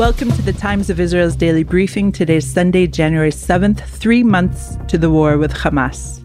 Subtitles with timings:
[0.00, 2.10] Welcome to the Times of Israel's daily briefing.
[2.10, 6.24] Today's Sunday, January 7th, three months to the war with Hamas.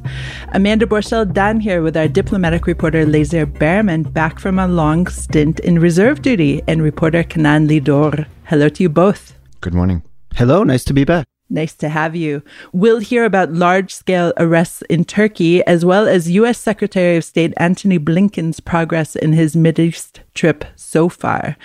[0.54, 5.60] Amanda Borschel Dan here with our diplomatic reporter Lazar Berman back from a long stint
[5.60, 8.26] in reserve duty and reporter Canaan Lidor.
[8.46, 9.34] Hello to you both.
[9.60, 10.03] Good morning.
[10.35, 11.26] Hello, nice to be back.
[11.48, 12.42] Nice to have you.
[12.74, 16.58] We'll hear about large scale arrests in Turkey, as well as U.S.
[16.58, 21.55] Secretary of State Antony Blinken's progress in his Mideast trip so far.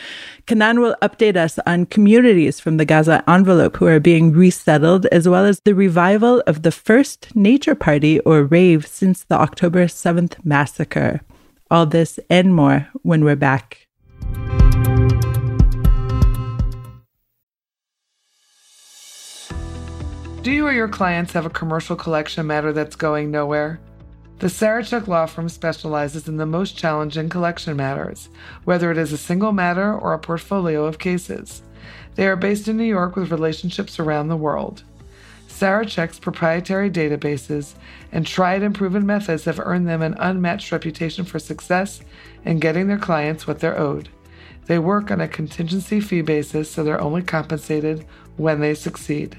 [0.46, 5.26] Canaan will update us on communities from the Gaza envelope who are being resettled, as
[5.26, 10.44] well as the revival of the first nature party or rave since the October 7th
[10.44, 11.22] massacre.
[11.70, 13.86] All this and more when we're back.
[20.42, 23.78] Do you or your clients have a commercial collection matter that's going nowhere?
[24.38, 28.30] The Sarachek Law Firm specializes in the most challenging collection matters,
[28.64, 31.62] whether it is a single matter or a portfolio of cases.
[32.14, 34.82] They are based in New York with relationships around the world.
[35.46, 37.74] Sarachek's proprietary databases
[38.10, 42.00] and tried and proven methods have earned them an unmatched reputation for success
[42.46, 44.08] in getting their clients what they're owed.
[44.64, 48.06] They work on a contingency fee basis, so they're only compensated
[48.38, 49.38] when they succeed.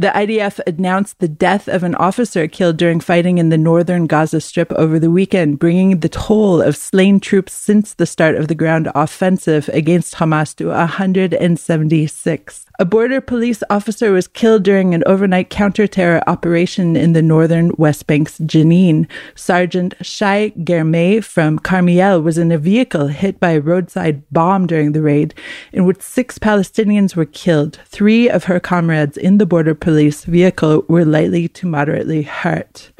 [0.00, 4.40] The IDF announced the death of an officer killed during fighting in the northern Gaza
[4.40, 8.54] Strip over the weekend, bringing the toll of slain troops since the start of the
[8.54, 12.66] ground offensive against Hamas to 176.
[12.80, 18.06] A border police officer was killed during an overnight counter-terror operation in the northern West
[18.06, 19.06] Bank's Jenin.
[19.34, 24.92] Sergeant Shai Germay from Carmiel was in a vehicle hit by a roadside bomb during
[24.92, 25.34] the raid,
[25.74, 27.78] in which six Palestinians were killed.
[27.84, 32.92] Three of her comrades in the border police vehicle were lightly to moderately hurt.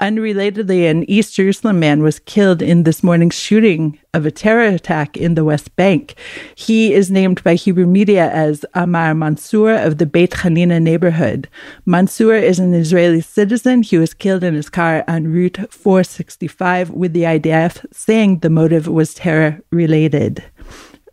[0.00, 5.16] Unrelatedly, an East Jerusalem man was killed in this morning's shooting of a terror attack
[5.16, 6.14] in the West Bank.
[6.54, 11.48] He is named by Hebrew media as Amar Mansour of the Beit Hanina neighborhood.
[11.84, 13.82] Mansour is an Israeli citizen.
[13.82, 18.86] He was killed in his car on Route 465 with the IDF saying the motive
[18.86, 20.44] was terror related.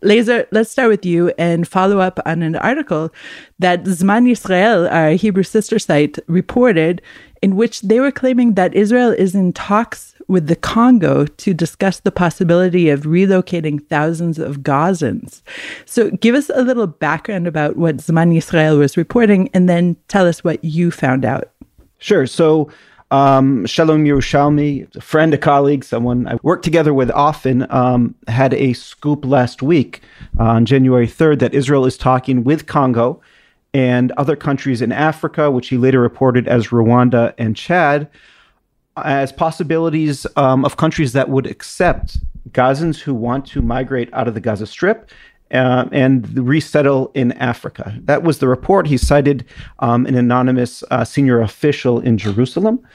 [0.02, 3.12] Lazar, let's start with you and follow up on an article
[3.58, 7.02] that Zman Yisrael, our Hebrew sister site, reported
[7.42, 12.00] in which they were claiming that Israel is in talks with the Congo to discuss
[12.00, 15.42] the possibility of relocating thousands of Gazans.
[15.84, 20.26] So give us a little background about what Zman Yisrael was reporting and then tell
[20.26, 21.50] us what you found out.
[21.98, 22.26] Sure.
[22.26, 22.70] So
[23.10, 28.52] um, Shalom Yerushalmi, a friend, a colleague, someone I work together with often, um, had
[28.54, 30.02] a scoop last week
[30.38, 33.20] on January 3rd that Israel is talking with Congo
[33.72, 38.08] and other countries in Africa, which he later reported as Rwanda and Chad,
[38.96, 42.18] as possibilities um, of countries that would accept
[42.50, 45.10] Gazans who want to migrate out of the Gaza Strip
[45.52, 47.94] uh, and resettle in Africa.
[48.02, 48.86] That was the report.
[48.86, 49.44] He cited
[49.78, 52.86] um, an anonymous uh, senior official in Jerusalem.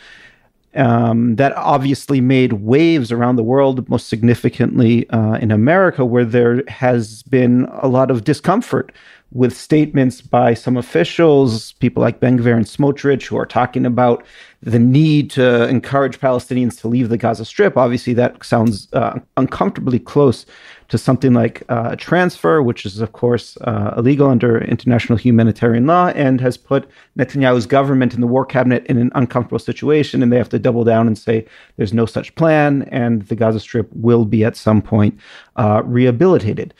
[0.73, 6.63] Um, that obviously made waves around the world, most significantly uh, in America, where there
[6.69, 8.93] has been a lot of discomfort
[9.31, 14.25] with statements by some officials, people like Ben Gvir and Smotrich, who are talking about
[14.61, 17.77] the need to encourage Palestinians to leave the Gaza Strip.
[17.77, 20.45] Obviously, that sounds uh, uncomfortably close
[20.89, 26.07] to something like uh, transfer, which is, of course, uh, illegal under international humanitarian law
[26.09, 30.21] and has put Netanyahu's government and the war cabinet in an uncomfortable situation.
[30.21, 31.45] And they have to double down and say
[31.77, 35.17] there's no such plan, and the Gaza Strip will be at some point
[35.55, 36.73] uh, rehabilitated.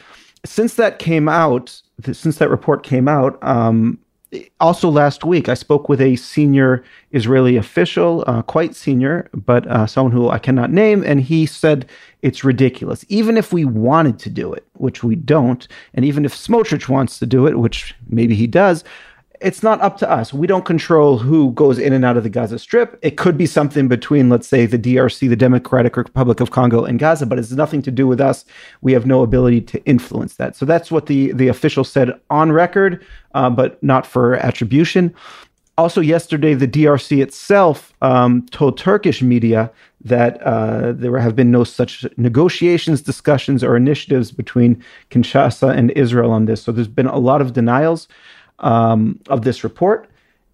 [0.46, 4.00] Since that came out, since that report came out, um,
[4.60, 9.86] also last week I spoke with a senior Israeli official, uh, quite senior, but uh,
[9.86, 11.88] someone who I cannot name, and he said
[12.22, 13.04] it's ridiculous.
[13.10, 17.20] Even if we wanted to do it, which we don't, and even if Smotrich wants
[17.20, 18.84] to do it, which maybe he does,
[19.42, 20.34] it's not up to us.
[20.34, 22.98] We don't control who goes in and out of the Gaza Strip.
[23.02, 27.00] It could be something between, let's say, the DRC, the Democratic Republic of Congo, and
[27.00, 28.46] Gaza, but it's nothing to do with us.
[28.82, 30.56] We have no ability to influence that.
[30.56, 33.04] So that's what the the official said on record,
[33.34, 35.14] uh, but not for attribution.
[35.78, 39.72] Also, yesterday, the DRC itself um, told Turkish media
[40.04, 46.32] that uh, there have been no such negotiations, discussions, or initiatives between Kinshasa and Israel
[46.32, 46.62] on this.
[46.62, 48.08] So there's been a lot of denials
[48.62, 50.08] um, of this report.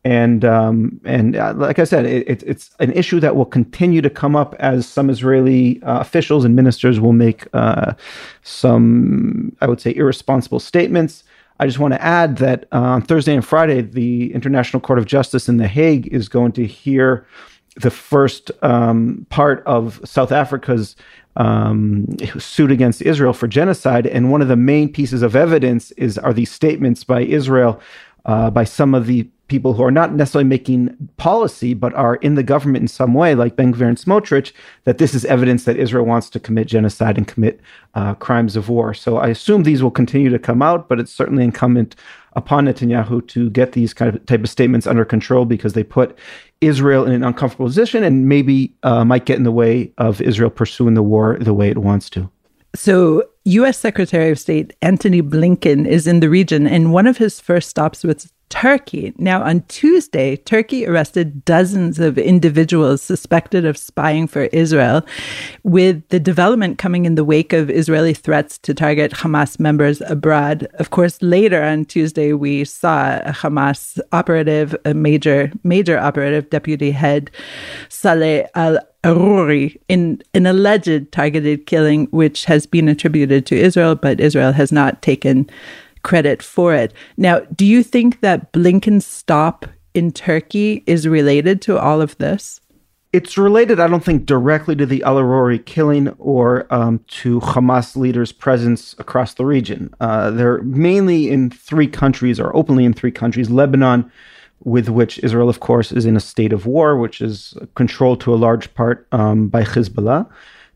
[0.04, 4.09] And um, and uh, like I said, it, it's an issue that will continue to
[4.09, 7.94] come up as some Israeli uh, officials and ministers will make uh,
[8.42, 11.25] some, I would say, irresponsible statements.
[11.59, 15.06] I just want to add that uh, on Thursday and Friday, the International Court of
[15.06, 17.25] Justice in The Hague is going to hear
[17.79, 20.95] the first um, part of South Africa's
[21.35, 22.07] um,
[22.39, 26.33] suit against Israel for genocide, and one of the main pieces of evidence is are
[26.33, 27.79] these statements by Israel
[28.25, 32.35] uh, by some of the people who are not necessarily making policy, but are in
[32.35, 34.51] the government in some way, like Ben Gvir and Smotrich,
[34.83, 37.62] that this is evidence that Israel wants to commit genocide and commit
[37.95, 38.94] uh, crimes of war.
[38.94, 41.95] So I assume these will continue to come out, but it's certainly incumbent
[42.37, 46.17] upon Netanyahu to get these kind of type of statements under control because they put
[46.61, 50.51] Israel in an uncomfortable position and maybe uh, might get in the way of Israel
[50.51, 52.29] pursuing the war the way it wants to.
[52.75, 53.77] So, U.S.
[53.77, 58.03] Secretary of State Antony Blinken is in the region, and one of his first stops
[58.03, 59.13] was Turkey.
[59.17, 65.05] Now, on Tuesday, Turkey arrested dozens of individuals suspected of spying for Israel,
[65.63, 70.67] with the development coming in the wake of Israeli threats to target Hamas members abroad.
[70.75, 76.91] Of course, later on Tuesday, we saw a Hamas operative, a major, major operative, deputy
[76.91, 77.29] head,
[77.89, 84.19] Saleh al Aruri in an alleged targeted killing, which has been attributed to Israel, but
[84.19, 85.49] Israel has not taken
[86.07, 86.94] credit for it.
[87.18, 92.62] Now, do you think that Blinken's stop in Turkey is related to all of this?
[93.12, 97.98] It's related, I don't think, directly to the Al Aruri killing or um, to Hamas
[97.98, 99.94] leaders' presence across the region.
[100.00, 104.09] Uh, they're mainly in three countries, or openly in three countries Lebanon,
[104.63, 108.33] with which Israel, of course, is in a state of war, which is controlled to
[108.33, 110.30] a large part um, by Hezbollah.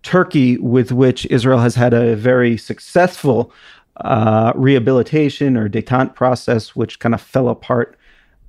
[0.03, 3.53] Turkey, with which Israel has had a very successful
[3.97, 7.97] uh, rehabilitation or detente process, which kind of fell apart,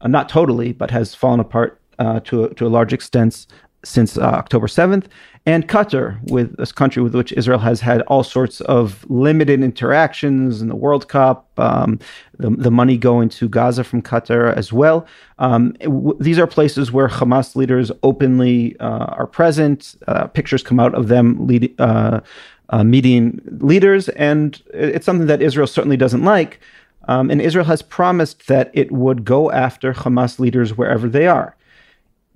[0.00, 3.46] uh, not totally, but has fallen apart uh, to, a, to a large extent
[3.84, 5.06] since uh, October 7th,
[5.44, 10.62] and Qatar, with this country with which Israel has had all sorts of limited interactions
[10.62, 11.98] in the World Cup, um,
[12.38, 15.04] the, the money going to Gaza from Qatar as well.
[15.40, 19.96] Um, w- these are places where Hamas leaders openly uh, are present.
[20.32, 21.74] Pictures come out of them lead,
[22.72, 26.60] uh, meeting leaders, and it's something that Israel certainly doesn't like.
[27.08, 31.56] Um, and Israel has promised that it would go after Hamas leaders wherever they are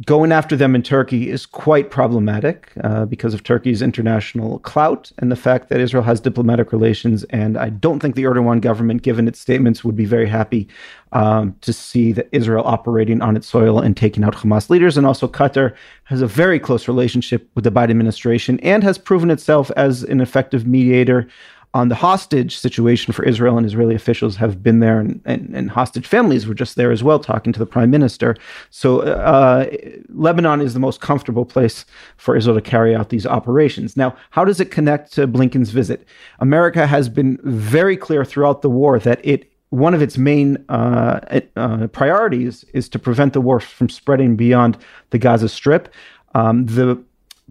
[0.05, 5.33] going after them in Turkey is quite problematic uh, because of Turkey's international clout and
[5.33, 7.25] the fact that Israel has diplomatic relations.
[7.25, 10.69] And I don't think the Erdogan government, given its statements, would be very happy
[11.13, 14.99] um, to see that Israel operating on its soil and taking out Hamas leaders.
[14.99, 19.31] And also, Qatar has a very close relationship with the Biden administration and has proven
[19.31, 21.27] itself as an effective mediator
[21.76, 25.70] on the hostage situation for Israel and Israeli officials have been there, and, and, and
[25.70, 28.34] hostage families were just there as well, talking to the prime minister.
[28.70, 29.67] So uh,
[30.08, 31.84] Lebanon is the most comfortable place
[32.17, 33.94] for Israel to carry out these operations.
[33.94, 36.00] Now, how does it connect to Blinken's visit?
[36.40, 41.40] America has been very clear throughout the war that it one of its main uh,
[41.56, 44.78] uh, priorities is to prevent the war from spreading beyond
[45.11, 45.92] the Gaza Strip.
[46.35, 47.02] Um, the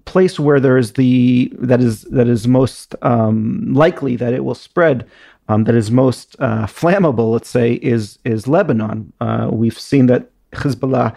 [0.06, 4.56] place where there is the that is that is most um, likely that it will
[4.56, 5.08] spread,
[5.50, 9.12] um, that is most uh, flammable, let's say, is is Lebanon.
[9.20, 11.16] Uh, we've seen that Hezbollah.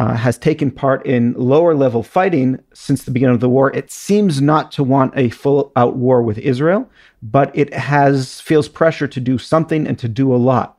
[0.00, 3.74] Uh, has taken part in lower level fighting since the beginning of the war.
[3.74, 6.88] It seems not to want a full out war with Israel,
[7.20, 10.78] but it has feels pressure to do something and to do a lot.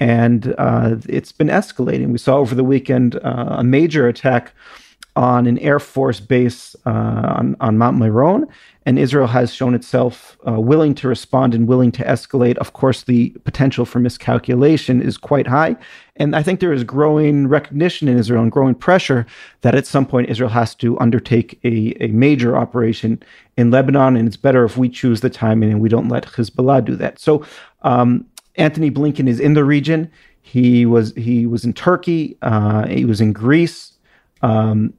[0.00, 2.08] And uh, it's been escalating.
[2.08, 4.52] We saw over the weekend uh, a major attack
[5.16, 8.46] on an Air Force base uh, on, on Mount Meron,
[8.84, 12.56] and Israel has shown itself uh, willing to respond and willing to escalate.
[12.58, 15.76] Of course, the potential for miscalculation is quite high.
[16.16, 19.26] And I think there is growing recognition in Israel and growing pressure
[19.62, 23.20] that at some point Israel has to undertake a, a major operation
[23.56, 24.16] in Lebanon.
[24.16, 27.18] And it's better if we choose the timing and we don't let Hezbollah do that.
[27.18, 27.44] So,
[27.82, 30.10] um, Antony Blinken is in the region.
[30.40, 32.38] He was he was in Turkey.
[32.40, 33.92] Uh, he was in Greece.
[34.42, 34.94] Um,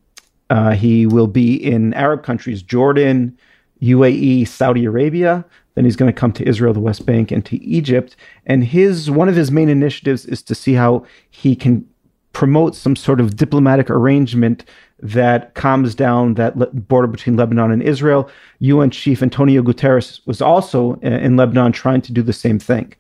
[0.49, 3.37] uh, he will be in Arab countries, Jordan,
[3.81, 5.45] UAE, Saudi Arabia.
[5.75, 8.15] Then he's going to come to Israel, the West Bank, and to Egypt.
[8.45, 11.87] And his one of his main initiatives is to see how he can
[12.33, 14.63] promote some sort of diplomatic arrangement
[14.99, 18.29] that calms down that le- border between Lebanon and Israel.
[18.59, 22.93] UN Chief Antonio Guterres was also uh, in Lebanon trying to do the same thing.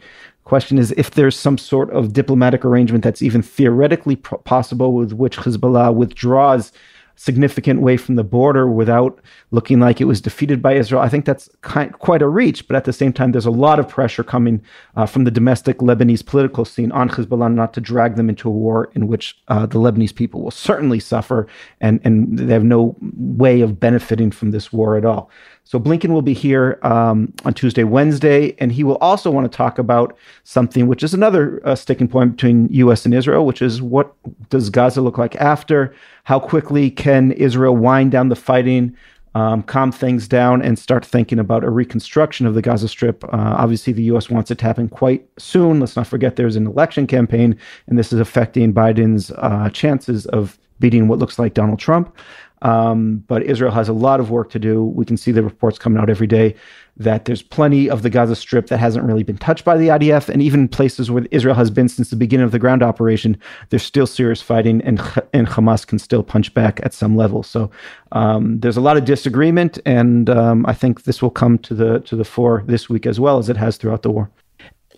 [0.43, 5.37] Question is if there's some sort of diplomatic arrangement that's even theoretically possible with which
[5.37, 6.71] Hezbollah withdraws
[7.17, 9.19] significant way from the border without
[9.51, 11.01] looking like it was defeated by Israel.
[11.01, 13.79] I think that's kind, quite a reach, but at the same time, there's a lot
[13.79, 14.61] of pressure coming
[14.95, 18.51] uh, from the domestic Lebanese political scene on Hezbollah not to drag them into a
[18.51, 21.47] war in which uh, the Lebanese people will certainly suffer
[21.81, 25.29] and, and they have no way of benefiting from this war at all.
[25.67, 29.55] So Blinken will be here um, on Tuesday, Wednesday, and he will also want to
[29.55, 33.03] talk about something which is another uh, sticking point between U.S.
[33.03, 34.13] and Israel, which is what
[34.49, 35.93] does Gaza look like after?
[36.23, 38.93] How quickly can Israel wind down the fighting?
[39.33, 43.23] Um, calm things down and start thinking about a reconstruction of the Gaza Strip.
[43.23, 44.29] Uh, obviously, the U.S.
[44.29, 45.79] wants it to happen quite soon.
[45.79, 50.57] Let's not forget there's an election campaign, and this is affecting Biden's uh, chances of
[50.81, 52.13] beating what looks like Donald Trump.
[52.61, 54.83] Um, but Israel has a lot of work to do.
[54.83, 56.55] We can see the reports coming out every day
[56.99, 60.29] that there's plenty of the Gaza Strip that hasn't really been touched by the IDF,
[60.29, 63.37] and even places where Israel has been since the beginning of the ground operation,
[63.69, 64.99] there's still serious fighting, and
[65.33, 67.43] and Hamas can still punch back at some level.
[67.43, 67.69] So
[68.11, 71.99] um, there's a lot of disagreement, and um, I think this will come to the
[71.99, 74.31] to the fore this week as well as it has throughout the war.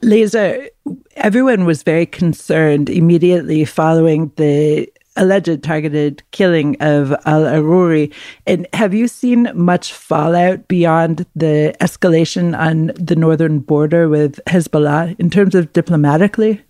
[0.01, 0.69] Lazar,
[1.17, 4.87] everyone was very concerned immediately following the
[5.19, 8.11] alleged targeted killing of Al Aruri.
[8.47, 15.19] And have you seen much fallout beyond the escalation on the northern border with Hezbollah
[15.19, 16.61] in terms of diplomatically?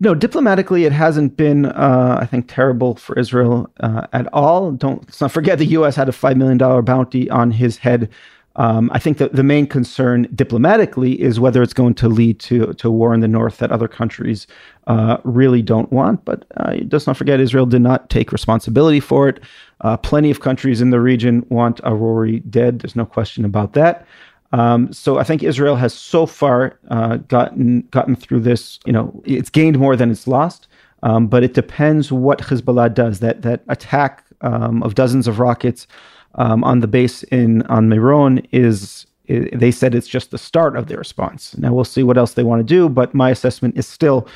[0.00, 4.72] No, diplomatically, it hasn't been, uh, I think, terrible for Israel uh, at all.
[4.72, 5.94] Don't let's not forget the U.S.
[5.94, 8.10] had a $5 million bounty on his head
[8.56, 12.72] um, I think that the main concern diplomatically is whether it's going to lead to,
[12.74, 14.46] to war in the north that other countries
[14.86, 16.24] uh, really don't want.
[16.24, 19.40] But uh, let's not forget, Israel did not take responsibility for it.
[19.80, 22.78] Uh, plenty of countries in the region want Aruri dead.
[22.78, 24.06] There's no question about that.
[24.52, 28.78] Um, so I think Israel has so far uh, gotten gotten through this.
[28.86, 30.68] You know, it's gained more than it's lost.
[31.02, 33.18] Um, but it depends what Hezbollah does.
[33.18, 35.86] That that attack um, of dozens of rockets
[36.36, 40.86] um, on the base in on Meron is they said it's just the start of
[40.86, 41.56] the response.
[41.56, 44.28] Now we'll see what else they want to do, but my assessment is still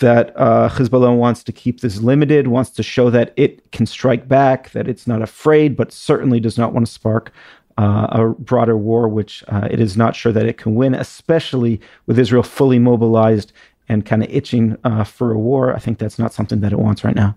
[0.00, 4.26] that uh, Hezbollah wants to keep this limited, wants to show that it can strike
[4.26, 7.30] back, that it's not afraid, but certainly does not want to spark
[7.76, 11.80] uh, a broader war, which uh, it is not sure that it can win, especially
[12.06, 13.52] with Israel fully mobilized
[13.88, 15.74] and kind of itching uh, for a war.
[15.74, 17.36] I think that's not something that it wants right now.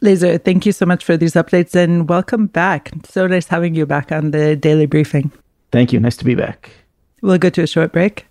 [0.00, 2.92] Lazar, thank you so much for these updates and welcome back.
[3.08, 5.32] So nice having you back on the daily briefing.
[5.72, 6.00] Thank you.
[6.00, 6.70] Nice to be back.
[7.20, 8.26] We'll go to a short break.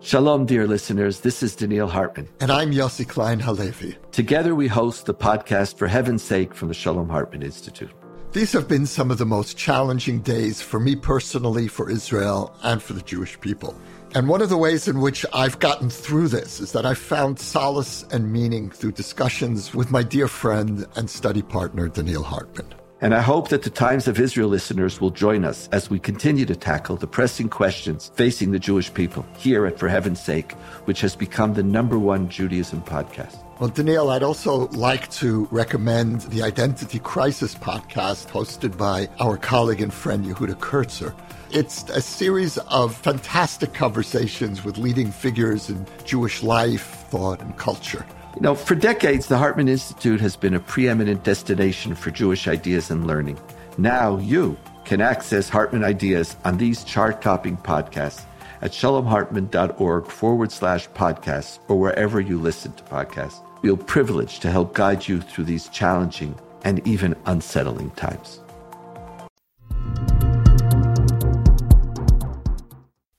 [0.00, 1.20] Shalom, dear listeners.
[1.20, 2.28] This is Donniel Hartman.
[2.40, 3.96] And I'm Yossi Klein Halevi.
[4.10, 7.92] Together we host the podcast For Heaven's Sake from the Shalom Hartman Institute.
[8.32, 12.82] These have been some of the most challenging days for me personally, for Israel, and
[12.82, 13.78] for the Jewish people.
[14.14, 17.40] And one of the ways in which I've gotten through this is that I've found
[17.40, 22.74] solace and meaning through discussions with my dear friend and study partner, Donniel Hartman.
[23.00, 26.44] And I hope that the Times of Israel listeners will join us as we continue
[26.44, 30.52] to tackle the pressing questions facing the Jewish people here at For Heaven's Sake,
[30.84, 33.41] which has become the number one Judaism podcast.
[33.62, 39.80] Well, Donniel, I'd also like to recommend the Identity Crisis podcast hosted by our colleague
[39.80, 41.14] and friend Yehuda Kurtzer.
[41.52, 48.04] It's a series of fantastic conversations with leading figures in Jewish life, thought, and culture.
[48.34, 52.90] You know, for decades, the Hartman Institute has been a preeminent destination for Jewish ideas
[52.90, 53.38] and learning.
[53.78, 58.24] Now you can access Hartman ideas on these chart topping podcasts
[58.60, 63.40] at shalomhartman.org forward slash podcasts or wherever you listen to podcasts.
[63.64, 68.40] Are privileged to help guide you through these challenging and even unsettling times.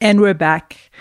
[0.02, 0.92] And we're back.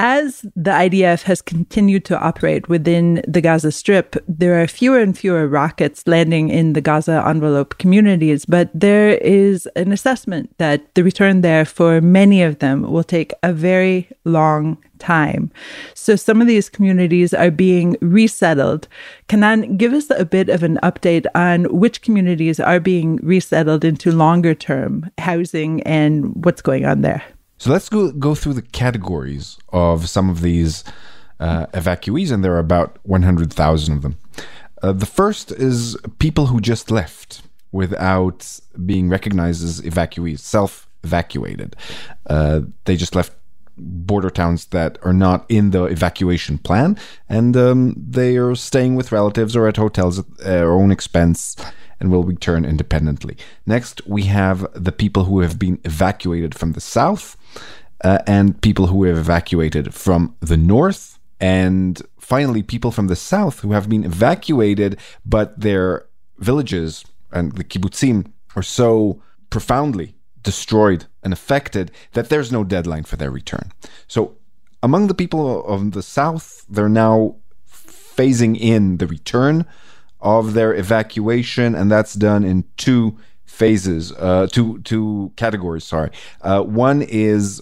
[0.00, 5.18] As the IDF has continued to operate within the Gaza Strip, there are fewer and
[5.18, 11.02] fewer rockets landing in the Gaza envelope communities, but there is an assessment that the
[11.02, 15.50] return there for many of them will take a very long time.
[15.94, 18.86] So some of these communities are being resettled.
[19.26, 24.12] Canaan, give us a bit of an update on which communities are being resettled into
[24.12, 27.24] longer term housing and what's going on there.
[27.58, 30.84] So let's go go through the categories of some of these
[31.40, 34.18] uh, evacuees, and there are about 100,000 of them.
[34.82, 41.74] Uh, the first is people who just left without being recognized as evacuees, self evacuated.
[42.26, 43.32] Uh, they just left
[43.76, 46.96] border towns that are not in the evacuation plan,
[47.28, 51.56] and um, they are staying with relatives or at hotels at their own expense
[52.00, 53.36] and will return independently.
[53.66, 57.36] Next, we have the people who have been evacuated from the south
[58.04, 61.18] uh, and people who have evacuated from the north.
[61.40, 66.06] And finally, people from the south who have been evacuated, but their
[66.38, 73.16] villages and the kibbutzim are so profoundly destroyed and affected that there's no deadline for
[73.16, 73.72] their return.
[74.06, 74.36] So,
[74.82, 77.36] among the people of the south, they're now
[77.68, 79.66] phasing in the return
[80.20, 85.84] of their evacuation, and that's done in two phases, uh, two two categories.
[85.84, 86.10] Sorry,
[86.42, 87.60] uh, one is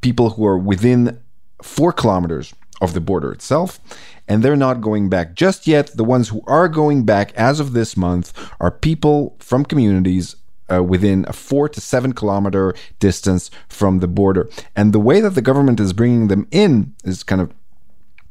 [0.00, 1.20] people who are within
[1.62, 3.80] four kilometers of the border itself,
[4.28, 5.96] and they're not going back just yet.
[5.96, 10.36] The ones who are going back as of this month are people from communities
[10.72, 14.48] uh, within a four to seven kilometer distance from the border.
[14.76, 17.52] And the way that the government is bringing them in is kind of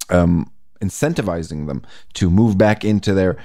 [0.09, 3.37] um, incentivizing them to move back into their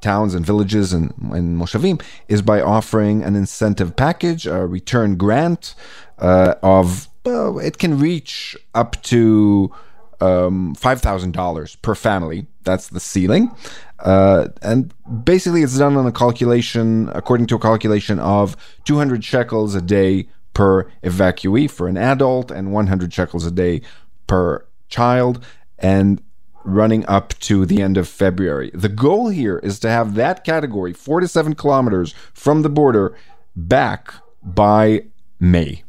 [0.00, 5.74] towns and villages and, and moshavim is by offering an incentive package, a return grant
[6.18, 9.72] uh, of well, it can reach up to
[10.20, 12.46] um, $5,000 per family.
[12.62, 13.54] That's the ceiling.
[13.98, 14.92] Uh, and
[15.24, 20.28] basically, it's done on a calculation, according to a calculation of 200 shekels a day
[20.54, 23.82] per evacuee for an adult and 100 shekels a day
[24.26, 25.44] per child.
[25.78, 26.22] And
[26.64, 28.70] running up to the end of February.
[28.74, 33.16] The goal here is to have that category, four to seven kilometers from the border,
[33.56, 35.04] back by
[35.38, 35.82] May.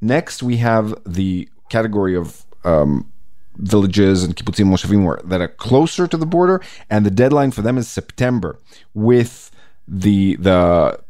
[0.00, 3.10] Next, we have the category of um,
[3.56, 7.78] villages and kibbutzim moshavim that are closer to the border, and the deadline for them
[7.78, 8.58] is September,
[8.94, 9.50] with
[9.88, 11.00] the the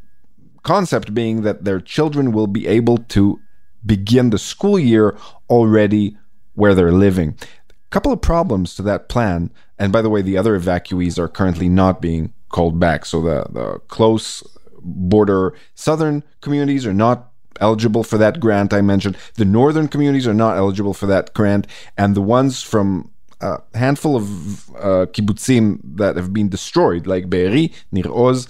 [0.62, 3.40] concept being that their children will be able to
[3.84, 5.16] begin the school year
[5.48, 6.16] already
[6.54, 7.38] where they're living
[7.96, 9.50] couple of problems to that plan.
[9.78, 13.06] And by the way, the other evacuees are currently not being called back.
[13.06, 14.42] So the, the close
[14.82, 19.16] border southern communities are not eligible for that grant I mentioned.
[19.36, 21.66] The northern communities are not eligible for that grant.
[21.96, 23.10] And the ones from
[23.40, 28.46] a handful of uh, kibbutzim that have been destroyed, like Be'eri, Nir Oz,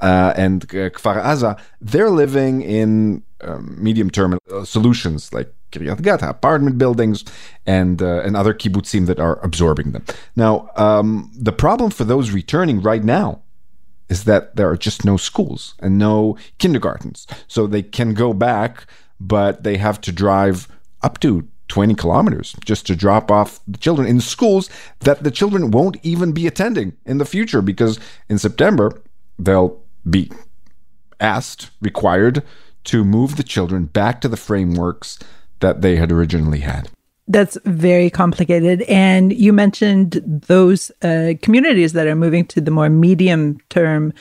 [0.00, 6.78] uh, and Kfar Aza, they're living in um, medium term solutions like Kiryat Gat, apartment
[6.78, 7.24] buildings,
[7.66, 10.04] and uh, and other kibbutzim that are absorbing them.
[10.36, 13.42] Now, um, the problem for those returning right now
[14.08, 18.86] is that there are just no schools and no kindergartens, so they can go back,
[19.20, 20.68] but they have to drive
[21.02, 24.68] up to 20 kilometers just to drop off the children in schools
[25.00, 29.00] that the children won't even be attending in the future because in September
[29.38, 30.30] they'll be
[31.20, 32.42] asked, required
[32.84, 35.18] to move the children back to the frameworks
[35.60, 36.88] that they had originally had.
[37.28, 38.82] That's very complicated.
[38.82, 44.12] And you mentioned those uh, communities that are moving to the more medium term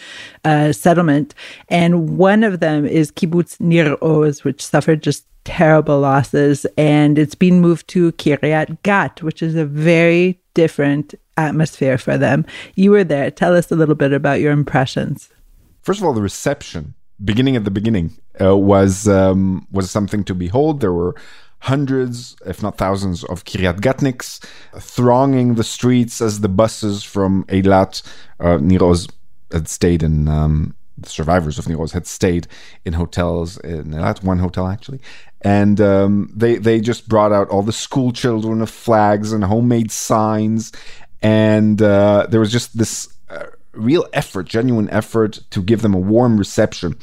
[0.46, 1.34] uh, settlement.
[1.70, 6.68] And one of them is Kibbutz Nir Oz, which suffered just terrible losses.
[6.78, 12.46] And it's been moved to Kiryat Gat, which is a very different atmosphere for them.
[12.76, 13.32] You were there.
[13.32, 15.30] Tell us a little bit about your impressions.
[15.82, 20.36] First of all, the reception beginning at the beginning uh, was um, was something to
[20.36, 20.82] behold.
[20.82, 21.16] There were
[21.60, 24.44] hundreds, if not thousands, of Kiryat Gatniks
[24.80, 28.02] thronging the streets as the buses from Eilat,
[28.40, 29.08] uh, Nir Oz
[29.52, 30.28] had stayed in.
[30.28, 32.48] Um, the survivors of Nir Oz had stayed
[32.84, 35.00] in hotels in Eilat, one hotel actually,
[35.42, 39.92] and um, they they just brought out all the school children of flags and homemade
[39.92, 40.72] signs,
[41.22, 43.08] and uh, there was just this.
[43.30, 46.98] Uh, real effort, genuine effort to give them a warm reception.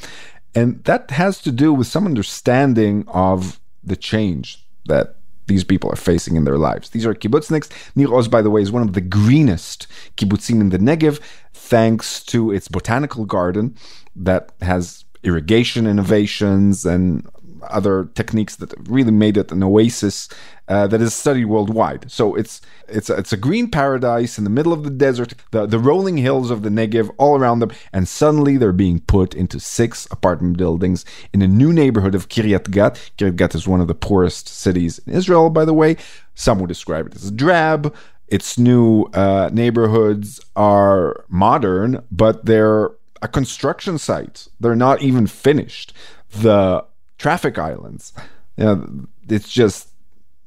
[0.57, 5.95] And that has to do with some understanding of the change that these people are
[5.95, 6.89] facing in their lives.
[6.89, 7.69] These are kibbutzniks.
[7.95, 9.85] Nir Oz, by the way, is one of the greenest
[10.17, 11.19] kibbutzim in the Negev,
[11.53, 13.75] thanks to its botanical garden
[14.15, 17.27] that has irrigation innovations and
[17.63, 20.29] other techniques that really made it an oasis
[20.67, 22.11] uh, that is studied worldwide.
[22.11, 25.65] So it's it's a, it's a green paradise in the middle of the desert, the
[25.65, 29.59] the rolling hills of the Negev all around them, and suddenly they're being put into
[29.59, 33.11] six apartment buildings in a new neighborhood of Kiryat Gat.
[33.17, 35.97] Kiryat Gat is one of the poorest cities in Israel, by the way.
[36.35, 37.95] Some would describe it as drab.
[38.27, 42.91] Its new uh, neighborhoods are modern, but they're
[43.21, 44.47] a construction site.
[44.59, 45.93] They're not even finished.
[46.29, 46.85] The
[47.17, 48.13] traffic islands.
[48.57, 49.89] You know, it's just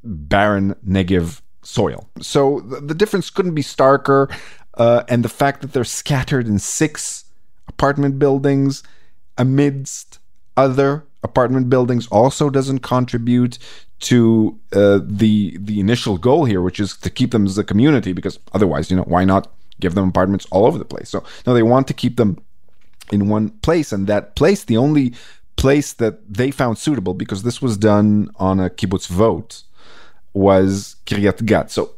[0.02, 2.08] barren Negev soil.
[2.20, 4.32] So the, the difference couldn't be starker.
[4.74, 7.24] Uh, and the fact that they're scattered in six
[7.68, 8.82] apartment buildings
[9.36, 10.18] amidst
[10.56, 13.58] other apartment buildings also doesn't contribute
[14.00, 18.12] to uh, the the initial goal here, which is to keep them as a community.
[18.12, 21.08] Because otherwise, you know, why not give them apartments all over the place.
[21.08, 22.38] So no, they want to keep them
[23.10, 25.14] in one place, and that place, the only
[25.56, 29.62] place that they found suitable, because this was done on a kibbutz vote,
[30.32, 31.70] was Kiryat Gat.
[31.70, 31.94] So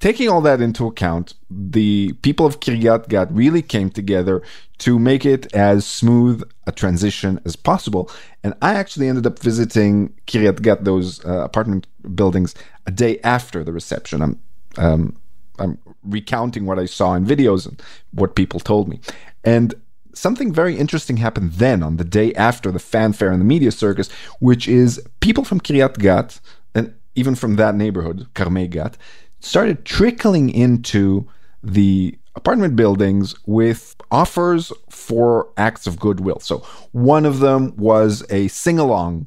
[0.00, 4.42] taking all that into account, the people of Kiryat Gat really came together
[4.78, 8.10] to make it as smooth a transition as possible.
[8.44, 12.54] And I actually ended up visiting Kiryat Gat, those uh, apartment buildings,
[12.86, 14.22] a day after the reception.
[14.22, 14.40] I'm
[14.76, 15.16] um,
[15.58, 19.00] I'm recounting what I saw in videos and what people told me.
[19.42, 19.74] And
[20.18, 24.10] something very interesting happened then on the day after the fanfare and the media circus,
[24.40, 26.40] which is people from Kiryat Gat
[26.74, 28.96] and even from that neighborhood, Karmei Gat,
[29.40, 31.28] started trickling into
[31.62, 36.40] the apartment buildings with offers for acts of goodwill.
[36.40, 36.58] So
[36.92, 39.26] one of them was a sing along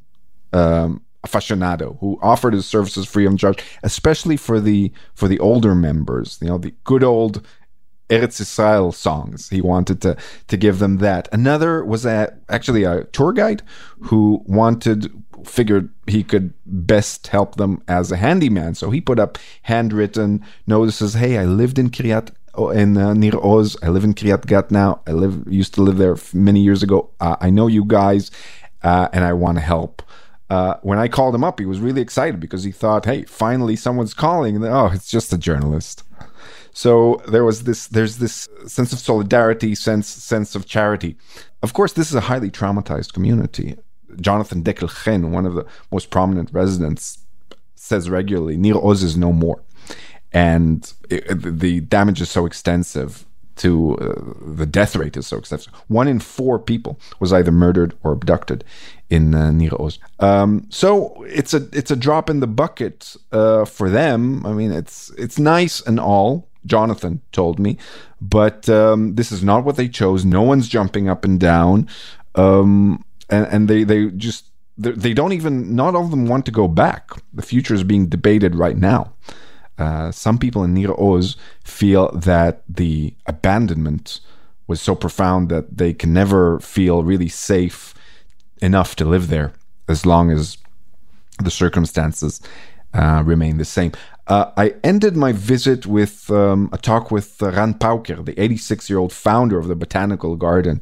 [0.54, 5.76] um, aficionado who offered his services free of charge, especially for the for the older
[5.76, 6.40] members.
[6.42, 7.46] You know, the good old
[8.12, 9.50] Eretz Israel songs.
[9.50, 11.30] He wanted to to give them that.
[11.32, 13.64] Another was a, actually a tour guide
[14.02, 15.12] who wanted
[15.46, 18.76] figured he could best help them as a handyman.
[18.76, 21.14] So he put up handwritten notices.
[21.16, 22.32] Hey, I lived in Kiryat
[22.74, 23.78] in uh, Nir Oz.
[23.82, 25.02] I live in Kiryat Gat now.
[25.08, 27.10] I live used to live there many years ago.
[27.20, 28.30] Uh, I know you guys,
[28.84, 30.04] uh, and I want to help.
[30.50, 33.78] Uh, when I called him up, he was really excited because he thought, "Hey, finally
[33.78, 36.04] someone's calling." And oh, it's just a journalist.
[36.74, 37.88] So there was this.
[37.88, 41.18] There's this sense of solidarity, sense sense of charity.
[41.62, 43.76] Of course, this is a highly traumatized community.
[44.20, 47.20] Jonathan Dekel one of the most prominent residents,
[47.76, 49.62] says regularly, Nir Oz is no more.
[50.34, 53.26] And it, the damage is so extensive
[53.58, 55.74] to uh, the death rate is so extensive.
[55.88, 58.64] One in four people was either murdered or abducted
[59.10, 60.00] in uh, Nir Oz.
[60.20, 64.46] Um, so it's a it's a drop in the bucket uh, for them.
[64.46, 66.48] I mean, it's it's nice and all.
[66.66, 67.78] Jonathan told me,
[68.22, 70.24] but um, this is not what they chose.
[70.26, 71.88] No one's jumping up and down.
[72.36, 74.46] Um, and, and they they just
[74.78, 77.12] they don't even not all of them want to go back.
[77.34, 79.14] The future is being debated right now.
[79.78, 84.20] Uh, some people in Nir Oz feel that the abandonment
[84.68, 87.94] was so profound that they can never feel really safe
[88.62, 89.54] enough to live there
[89.88, 90.58] as long as
[91.44, 92.42] the circumstances
[92.94, 93.92] uh, remain the same.
[94.28, 98.90] Uh, I ended my visit with um, a talk with uh, Ran Pauker, the 86
[98.90, 100.82] year old founder of the Botanical Garden.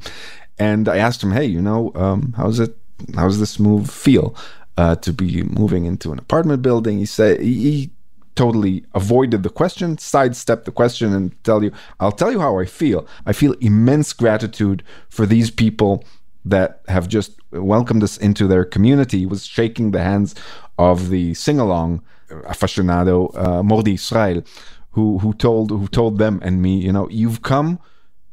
[0.58, 2.78] And I asked him, hey, you know, um, how's it,
[3.15, 4.36] how's this move feel
[4.78, 6.99] uh, to be moving into an apartment building?
[6.99, 7.91] He said, he, he
[8.36, 12.65] totally avoided the question, sidestepped the question, and tell you, I'll tell you how I
[12.65, 13.08] feel.
[13.25, 16.04] I feel immense gratitude for these people
[16.45, 19.25] that have just welcomed us into their community.
[19.25, 20.36] Was shaking the hands
[20.78, 24.43] of the sing along aficionado uh, Mordi Israel,
[24.91, 27.80] who who told who told them and me, you know, you've come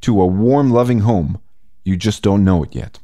[0.03, 1.41] to a warm, loving home
[1.87, 2.99] you just don't know it yet.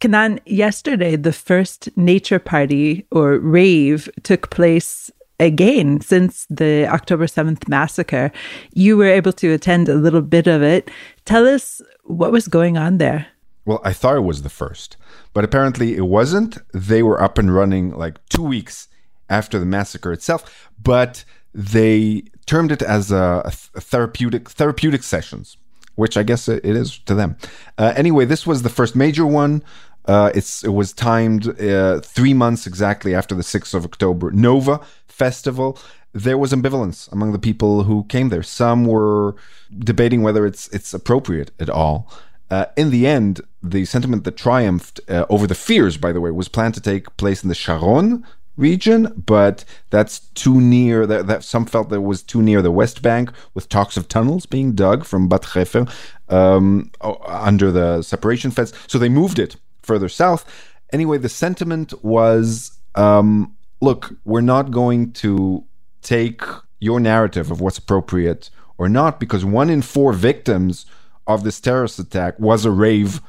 [0.00, 7.68] Canaan, yesterday, the first nature party or rave took place again since the October 7th
[7.68, 8.32] massacre.
[8.72, 10.90] You were able to attend a little bit of it.
[11.24, 13.28] Tell us what was going on there.
[13.64, 14.96] Well, I thought it was the first,
[15.32, 16.58] but apparently it wasn't.
[16.72, 18.88] They were up and running like two weeks
[19.30, 21.24] after the massacre itself, but
[21.54, 23.50] they termed it as a, a
[23.80, 25.56] therapeutic therapeutic sessions
[25.96, 27.36] which I guess it is to them.
[27.78, 29.62] Uh, anyway, this was the first major one.
[30.06, 34.80] Uh, it's it was timed uh, three months exactly after the sixth of October Nova
[35.06, 35.78] Festival.
[36.12, 38.42] There was ambivalence among the people who came there.
[38.42, 39.34] Some were
[39.76, 42.12] debating whether it's it's appropriate at all.
[42.50, 46.30] Uh, in the end, the sentiment that triumphed uh, over the fears, by the way,
[46.30, 48.24] was planned to take place in the Sharon
[48.56, 51.06] region, but that's too near.
[51.06, 54.46] That, that some felt that was too near the West Bank, with talks of tunnels
[54.46, 55.90] being dug from Bat Hefer
[56.28, 56.92] um,
[57.26, 58.72] under the separation fence.
[58.86, 60.44] So they moved it further south.
[60.92, 65.64] Anyway, the sentiment was, um, look, we're not going to
[66.02, 66.42] take
[66.78, 70.86] your narrative of what's appropriate or not, because one in four victims
[71.26, 73.20] of this terrorist attack was a rave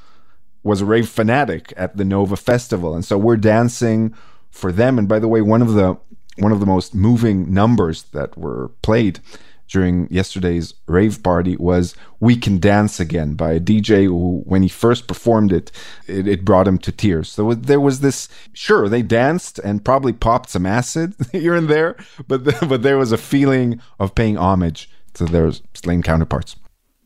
[0.63, 4.15] was a rave fanatic at the Nova Festival, and so we're dancing
[4.49, 4.97] for them.
[4.97, 5.97] And by the way, one of the
[6.37, 9.19] one of the most moving numbers that were played
[9.67, 14.69] during yesterday's rave party was "We Can Dance Again" by a DJ who, when he
[14.69, 15.71] first performed it,
[16.07, 17.29] it, it brought him to tears.
[17.29, 18.27] So there was this.
[18.53, 21.95] Sure, they danced and probably popped some acid here and there,
[22.27, 26.55] but the, but there was a feeling of paying homage to their slain counterparts.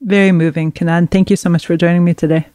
[0.02, 1.08] Very moving, Canaan.
[1.08, 2.48] Thank you so much for joining me today.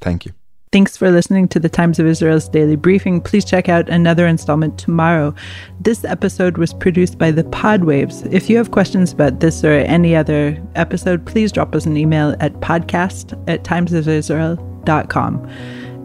[0.00, 0.32] Thank you.
[0.72, 3.20] Thanks for listening to the Times of Israel's daily briefing.
[3.20, 5.34] Please check out another installment tomorrow.
[5.80, 8.32] This episode was produced by the Podwaves.
[8.32, 12.36] If you have questions about this or any other episode, please drop us an email
[12.38, 15.50] at podcast at timesofisrael.com.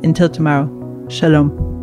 [0.04, 1.75] Until tomorrow, shalom.